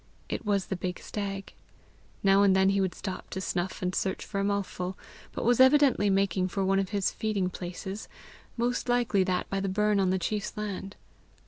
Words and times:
It 0.29 0.43
was 0.43 0.65
the 0.65 0.75
big 0.75 0.97
stag. 0.99 1.53
Now 2.23 2.41
and 2.41 2.55
then 2.55 2.69
he 2.69 2.81
would 2.81 2.95
stop 2.95 3.29
to 3.29 3.39
snuff 3.39 3.83
and 3.83 3.93
search 3.93 4.25
for 4.25 4.39
a 4.39 4.43
mouthful, 4.43 4.97
but 5.31 5.45
was 5.45 5.59
evidently 5.59 6.09
making 6.09 6.47
for 6.47 6.65
one 6.65 6.79
of 6.79 6.89
his 6.89 7.11
feeding 7.11 7.51
places 7.51 8.07
most 8.57 8.89
likely 8.89 9.23
that 9.25 9.47
by 9.51 9.59
the 9.59 9.69
burn 9.69 9.99
on 9.99 10.09
the 10.09 10.17
chief's 10.17 10.57
land. 10.57 10.95